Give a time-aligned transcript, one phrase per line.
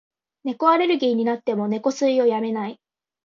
[0.45, 2.81] 猫アレルギーになっても、猫吸いをやめない。